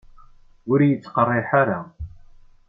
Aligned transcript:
Ur 0.71 0.79
yettqerriḥ 0.83 1.49
ara. 1.61 1.79